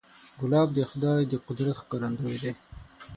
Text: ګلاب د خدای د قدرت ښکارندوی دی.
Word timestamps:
ګلاب 0.41 0.69
د 0.73 0.79
خدای 0.91 1.21
د 1.27 1.33
قدرت 1.47 1.75
ښکارندوی 1.81 2.37
دی. 2.43 2.51